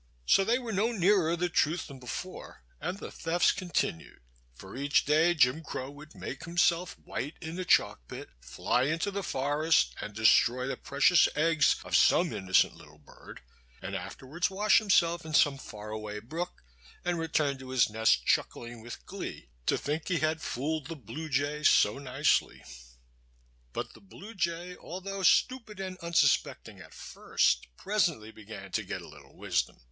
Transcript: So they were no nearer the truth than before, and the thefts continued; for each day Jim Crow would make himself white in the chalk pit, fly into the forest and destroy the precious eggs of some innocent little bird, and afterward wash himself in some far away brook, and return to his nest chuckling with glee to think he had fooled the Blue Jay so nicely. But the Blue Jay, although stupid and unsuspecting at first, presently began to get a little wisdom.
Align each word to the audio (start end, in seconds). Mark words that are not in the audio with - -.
So 0.25 0.43
they 0.43 0.57
were 0.57 0.71
no 0.73 0.91
nearer 0.91 1.35
the 1.35 1.47
truth 1.47 1.85
than 1.85 1.99
before, 1.99 2.63
and 2.79 2.97
the 2.97 3.11
thefts 3.11 3.51
continued; 3.51 4.21
for 4.55 4.75
each 4.75 5.05
day 5.05 5.35
Jim 5.35 5.63
Crow 5.63 5.91
would 5.91 6.15
make 6.15 6.45
himself 6.45 6.97
white 6.97 7.35
in 7.39 7.55
the 7.55 7.65
chalk 7.65 8.07
pit, 8.07 8.31
fly 8.41 8.85
into 8.85 9.11
the 9.11 9.21
forest 9.21 9.93
and 10.01 10.15
destroy 10.15 10.65
the 10.65 10.75
precious 10.75 11.29
eggs 11.35 11.75
of 11.83 11.95
some 11.95 12.33
innocent 12.33 12.73
little 12.75 12.97
bird, 12.97 13.41
and 13.79 13.95
afterward 13.95 14.49
wash 14.49 14.79
himself 14.79 15.23
in 15.23 15.35
some 15.35 15.59
far 15.59 15.91
away 15.91 16.17
brook, 16.17 16.63
and 17.05 17.19
return 17.19 17.59
to 17.59 17.69
his 17.69 17.87
nest 17.87 18.25
chuckling 18.25 18.81
with 18.81 19.05
glee 19.05 19.49
to 19.67 19.77
think 19.77 20.07
he 20.07 20.17
had 20.17 20.41
fooled 20.41 20.87
the 20.87 20.95
Blue 20.95 21.29
Jay 21.29 21.61
so 21.61 21.99
nicely. 21.99 22.63
But 23.71 23.93
the 23.93 24.01
Blue 24.01 24.33
Jay, 24.33 24.75
although 24.75 25.21
stupid 25.21 25.79
and 25.79 25.95
unsuspecting 25.99 26.79
at 26.79 26.95
first, 26.95 27.67
presently 27.77 28.31
began 28.31 28.71
to 28.71 28.81
get 28.83 29.03
a 29.03 29.07
little 29.07 29.35
wisdom. 29.37 29.79